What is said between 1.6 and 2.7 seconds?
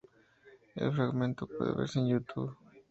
verse en Youtube.